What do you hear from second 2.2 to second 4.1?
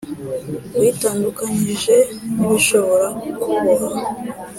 n ibishobora kukuboha